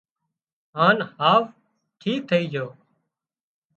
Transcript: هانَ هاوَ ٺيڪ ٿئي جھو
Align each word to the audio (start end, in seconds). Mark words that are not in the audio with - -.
هانَ 0.77 0.97
هاوَ 1.19 1.41
ٺيڪ 1.99 2.19
ٿئي 2.29 2.43
جھو 2.53 2.67